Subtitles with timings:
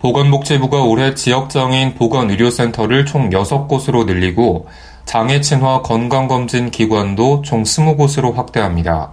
[0.00, 4.66] 보건복지부가 올해 지역장애인 보건의료센터를 총 6곳으로 늘리고
[5.04, 9.12] 장애 친화 건강검진 기관도 총 20곳으로 확대합니다.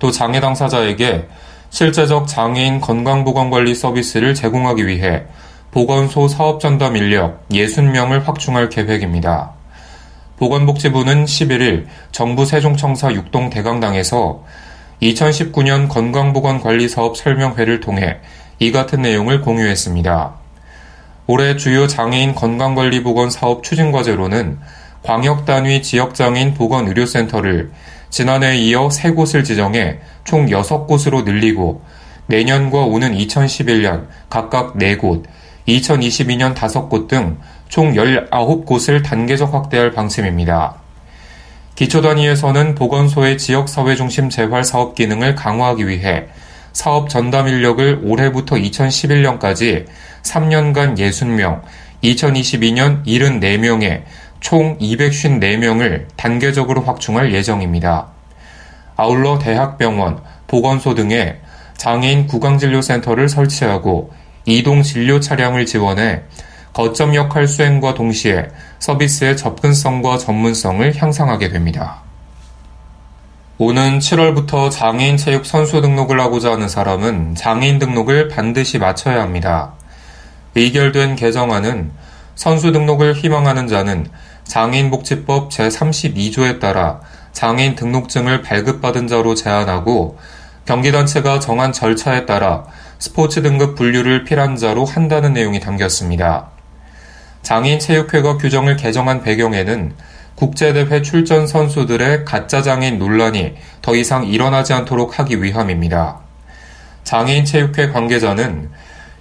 [0.00, 1.28] 또 장애 당사자에게
[1.70, 5.22] 실제적 장애인 건강보건관리 서비스를 제공하기 위해
[5.70, 9.52] 보건소 사업전담 인력 60명을 확충할 계획입니다.
[10.38, 14.42] 보건복지부는 11일 정부 세종청사 6동 대강당에서
[15.02, 18.18] 2019년 건강보건관리사업 설명회를 통해
[18.60, 20.34] 이 같은 내용을 공유했습니다.
[21.26, 24.58] 올해 주요 장애인 건강관리보건 사업 추진과제로는
[25.02, 27.72] 광역단위 지역장애인 보건의료센터를
[28.10, 31.82] 지난해에 이어 3곳을 지정해 총 6곳으로 늘리고
[32.28, 35.24] 내년과 오는 2011년 각각 4곳,
[35.66, 37.38] 2022년 5곳 등
[37.70, 40.74] 총 19곳을 단계적 확대할 방침입니다.
[41.76, 46.26] 기초 단위에서는 보건소의 지역사회 중심 재활 사업 기능을 강화하기 위해
[46.80, 49.84] 사업 전담 인력을 올해부터 2011년까지
[50.22, 51.60] 3년간 60명,
[52.02, 54.04] 2022년 74명에
[54.40, 58.06] 총 254명을 단계적으로 확충할 예정입니다.
[58.96, 61.42] 아울러 대학병원, 보건소 등에
[61.76, 64.14] 장애인 구강진료센터를 설치하고
[64.46, 66.22] 이동 진료 차량을 지원해
[66.72, 72.09] 거점 역할 수행과 동시에 서비스의 접근성과 전문성을 향상하게 됩니다.
[73.62, 79.74] 오는 7월부터 장애인 체육 선수 등록을 하고자 하는 사람은 장애인 등록을 반드시 마쳐야 합니다.
[80.54, 81.90] 의결된 개정안은
[82.36, 84.06] 선수 등록을 희망하는 자는
[84.44, 90.18] 장애인복지법 제32조에 따라 장애인 등록증을 발급받은 자로 제한하고
[90.64, 92.64] 경기단체가 정한 절차에 따라
[92.98, 96.48] 스포츠 등급 분류를 필한 자로 한다는 내용이 담겼습니다.
[97.42, 99.92] 장애인 체육회가 규정을 개정한 배경에는
[100.40, 106.20] 국제대회 출전 선수들의 가짜 장애인 논란이 더 이상 일어나지 않도록 하기 위함입니다.
[107.04, 108.70] 장애인 체육회 관계자는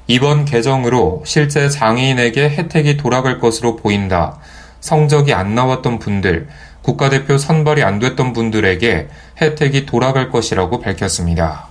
[0.07, 4.39] 이번 개정으로 실제 장애인에게 혜택이 돌아갈 것으로 보인다.
[4.79, 6.47] 성적이 안 나왔던 분들,
[6.83, 9.09] 국가대표 선발이 안 됐던 분들에게
[9.41, 11.68] 혜택이 돌아갈 것이라고 밝혔습니다.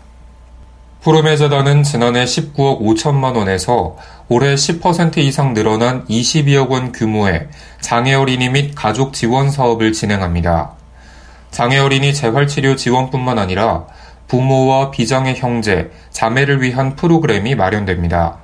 [1.09, 3.97] 푸르메 재단은 지난해 19억 5천만 원에서
[4.29, 7.49] 올해 10% 이상 늘어난 22억 원 규모의
[7.81, 10.73] 장애 어린이 및 가족 지원 사업을 진행합니다.
[11.51, 13.87] 장애 어린이 재활치료 지원뿐만 아니라
[14.27, 18.41] 부모와 비장애 형제, 자매를 위한 프로그램이 마련됩니다.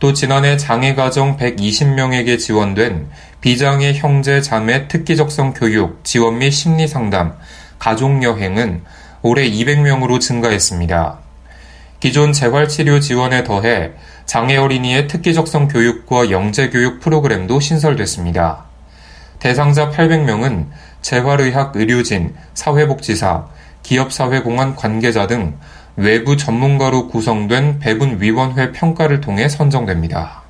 [0.00, 3.10] 또 지난해 장애 가정 120명에게 지원된
[3.40, 7.36] 비장애 형제 자매 특기적성 교육, 지원 및 심리 상담,
[7.78, 8.82] 가족 여행은
[9.22, 11.25] 올해 200명으로 증가했습니다.
[12.06, 13.90] 기존 재활치료 지원에 더해
[14.26, 18.66] 장애 어린이의 특기적성 교육과 영재교육 프로그램도 신설됐습니다.
[19.40, 20.66] 대상자 800명은
[21.02, 23.46] 재활의학 의료진, 사회복지사,
[23.82, 25.58] 기업사회공헌 관계자 등
[25.96, 30.42] 외부 전문가로 구성된 배분위원회 평가를 통해 선정됩니다.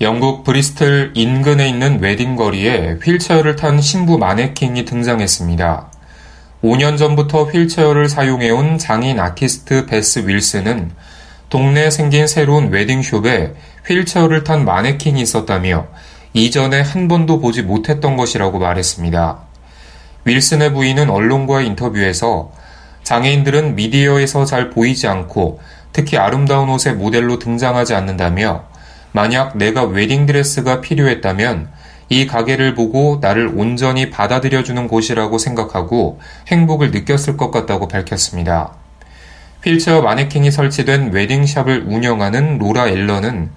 [0.00, 5.95] 영국 브리스틀 인근에 있는 웨딩거리에 휠체어를 탄 신부 마네킹이 등장했습니다.
[6.62, 10.90] 5년 전부터 휠체어를 사용해온 장인 아티스트 베스 윌슨은
[11.48, 13.54] 동네에 생긴 새로운 웨딩숍에
[13.86, 15.86] 휠체어를 탄 마네킹이 있었다며
[16.32, 19.38] 이전에 한 번도 보지 못했던 것이라고 말했습니다.
[20.24, 22.52] 윌슨의 부인은 언론과의 인터뷰에서
[23.04, 25.60] 장애인들은 미디어에서 잘 보이지 않고
[25.92, 28.64] 특히 아름다운 옷의 모델로 등장하지 않는다며
[29.12, 31.70] 만약 내가 웨딩드레스가 필요했다면
[32.08, 38.74] 이 가게를 보고 나를 온전히 받아들여주는 곳이라고 생각하고 행복을 느꼈을 것 같다고 밝혔습니다.
[39.64, 43.50] 휠체어 마네킹이 설치된 웨딩샵을 운영하는 로라 앨런은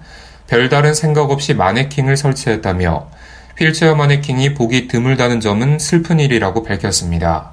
[0.48, 3.08] 별다른 생각 없이 마네킹을 설치했다며
[3.56, 7.52] 휠체어 마네킹이 보기 드물다는 점은 슬픈 일이라고 밝혔습니다.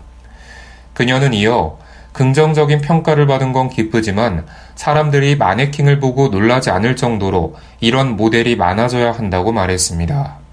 [0.94, 1.78] 그녀는 이어
[2.14, 9.52] 긍정적인 평가를 받은 건 기쁘지만 사람들이 마네킹을 보고 놀라지 않을 정도로 이런 모델이 많아져야 한다고
[9.52, 10.47] 말했습니다.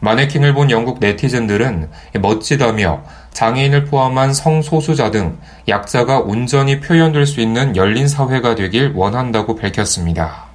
[0.00, 3.02] 마네킹을 본 영국 네티즌들은 멋지다며
[3.32, 5.38] 장애인을 포함한 성소수자 등
[5.68, 10.50] 약자가 온전히 표현될 수 있는 열린 사회가 되길 원한다고 밝혔습니다.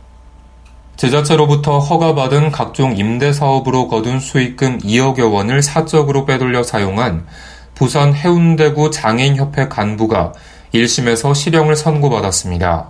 [0.97, 7.25] 지자체로부터 허가받은 각종 임대 사업으로 거둔 수익금 2억여 원을 사적으로 빼돌려 사용한
[7.75, 10.33] 부산 해운대구 장애인협회 간부가
[10.73, 12.89] 1심에서 실형을 선고받았습니다.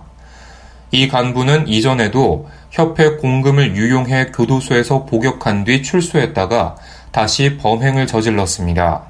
[0.92, 6.76] 이 간부는 이전에도 협회 공금을 유용해 교도소에서 복역한 뒤 출소했다가
[7.10, 9.04] 다시 범행을 저질렀습니다.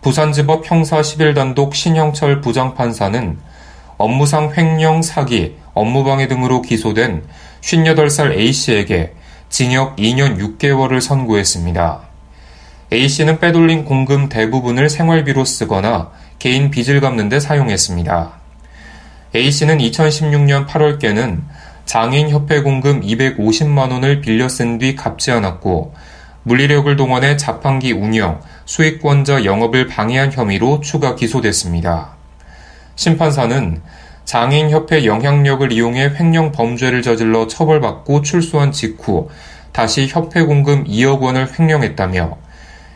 [0.00, 3.36] 부산지법 형사 11단독 신형철 부장판사는
[3.98, 7.24] 업무상 횡령, 사기, 업무방해 등으로 기소된
[7.60, 9.12] 58살 A씨에게
[9.50, 12.00] 징역 2년 6개월을 선고했습니다.
[12.90, 18.32] A씨는 빼돌린 공금 대부분을 생활비로 쓰거나 개인 빚을 갚는 데 사용했습니다.
[19.34, 21.42] A씨는 2016년 8월께는
[21.88, 25.94] 장애인협회 공금 250만 원을 빌려 쓴 뒤 갚지 않았고
[26.42, 32.10] 물리력을 동원해 자판기 운영, 수익권자 영업을 방해한 혐의로 추가 기소됐습니다.
[32.94, 33.80] 심판사는
[34.26, 39.30] 장애인협회 영향력을 이용해 횡령 범죄를 저질러 처벌받고 출소한 직후
[39.72, 42.36] 다시 협회 공금 2억 원을 횡령했다며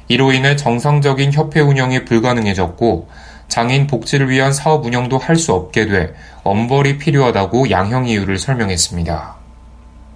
[0.08, 3.08] 이로 인해 정상적인 협회 운영이 불가능해졌고
[3.52, 9.34] 장애인 복지를 위한 사업 운영도 할 수 없게 돼 엄벌이 필요하다고 양형 이유를 설명했습니다.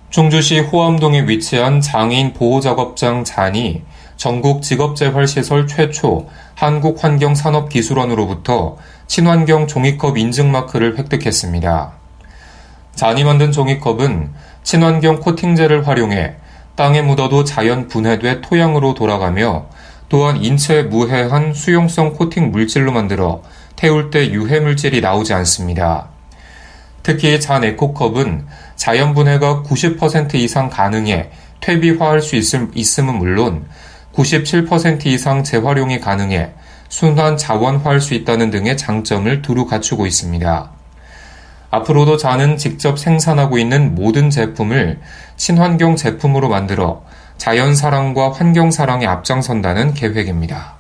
[0.09, 3.83] 충주시 호암동에 위치한 장애인 보호작업장 잔이
[4.17, 11.93] 전국 직업재활시설 최초 한국환경산업기술원으로부터 친환경 종이컵 인증마크를 획득했습니다.
[12.95, 14.33] 잔이 만든 종이컵은
[14.63, 16.37] 친환경 코팅제를 활용해
[16.75, 19.67] 땅에 묻어도 자연 분해돼 토양으로 돌아가며
[20.09, 23.43] 또한 인체에 무해한 수용성 코팅 물질로 만들어
[23.75, 26.09] 태울 때 유해 물질이 나오지 않습니다.
[27.03, 31.31] 특히 잔 에코컵은 자연 분해가 90% 이상 가능해
[31.61, 33.67] 퇴비화할 수 있음, 있음은 물론
[34.15, 36.53] 97% 이상 재활용이 가능해
[36.89, 40.71] 순환 자원화할 수 있다는 등의 장점을 두루 갖추고 있습니다.
[41.71, 45.01] 앞으로도 잔은 직접 생산하고 있는 모든 제품을
[45.37, 47.05] 친환경 제품으로 만들어
[47.39, 50.75] 자연 사랑과 환경 사랑에 앞장선다는 계획입니다.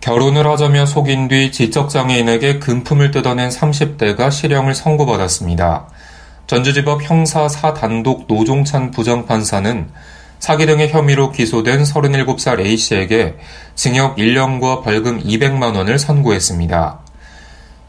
[0.00, 5.88] 결혼을 하자며 속인 뒤 지적장애인에게 금품을 뜯어낸 30대가 실형을 선고받았습니다.
[6.46, 9.88] 전주지법 형사 4단독 노종찬 부장판사는
[10.38, 13.36] 사기 등의 혐의로 기소된 37살 A씨에게
[13.74, 17.00] 징역 1년과 벌금 200만원을 선고했습니다.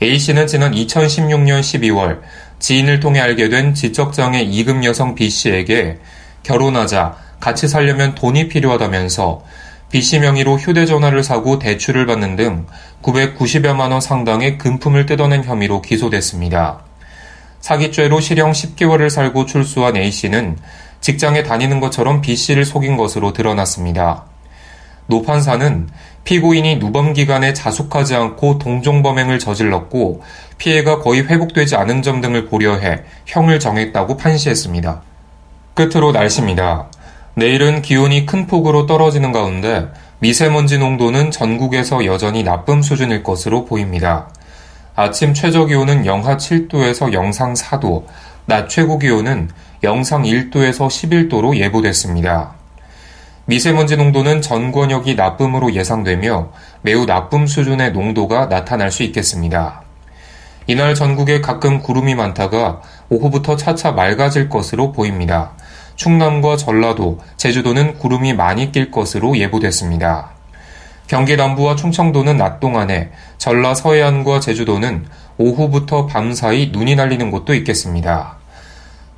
[0.02, 2.22] A씨는 지난 2016년 12월
[2.60, 6.00] 지인을 통해 알게 된 지적장애 2급 여성 B씨에게
[6.44, 9.44] 결혼하자 같이 살려면 돈이 필요하다면서
[9.90, 12.68] B씨 명의로 휴대전화를 사고 대출을 받는 등
[13.02, 16.82] 990여만 원 상당의 금품을 뜯어낸 혐의로 기소됐습니다.
[17.62, 20.58] 사기죄로 실형 10개월을 살고 출소한 A씨는
[21.00, 24.26] 직장에 다니는 것처럼 B씨를 속인 것으로 드러났습니다.
[25.08, 25.88] 노 판사는
[26.26, 30.22] 피고인이 누범 기간에 자숙하지 않고 동종 범행을 저질렀고
[30.58, 35.02] 피해가 거의 회복되지 않은 점 등을 고려해 형을 정했다고 판시했습니다.
[35.74, 36.90] 끝으로 날씨입니다.
[37.38, 44.28] 내일은 기온이 큰 폭으로 떨어지는 가운데 미세먼지 농도는 전국에서 여전히 나쁨 수준일 것으로 보입니다.
[44.96, 48.06] 아침 최저 기온은 영하 7도에서 영상 4도,
[48.48, 49.52] 낮 최고 기온은
[49.84, 52.56] 영상 1도에서 11도로 예보됐습니다.
[53.46, 56.50] 미세먼지 농도는 전 권역이 나쁨으로 예상되며
[56.82, 59.84] 매우 나쁨 수준의 농도가 나타날 수 있겠습니다.
[60.66, 65.52] 이날 전국에 가끔 구름이 많다가 오후부터 차차 맑아질 것으로 보입니다.
[65.98, 70.30] 충남과 전라도, 제주도는 구름이 많이 낄 것으로 예보됐습니다.
[71.08, 75.06] 경기 남부와 충청도는 낮 동안에, 전라 서해안과 제주도는
[75.38, 78.38] 오후부터 밤 사이 눈이 날리는 곳도 있겠습니다.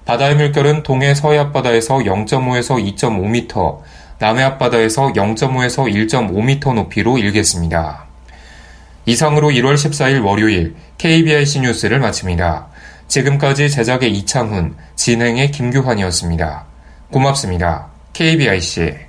[0.05, 3.79] 바다의 물결은 동해 서해 앞바다에서 0.5에서 2.5m,
[4.19, 8.06] 남해 앞바다에서 0.5에서 1.5m 높이로 일겠습니다.
[9.06, 12.68] 이상으로 1월 14일 월요일 KBIC 뉴스를 마칩니다.
[13.07, 16.69] 지금까지 제작의 이창훈, 진행의 김규환이었습니다.
[17.11, 17.87] 고맙습니다.
[18.13, 19.08] KBIC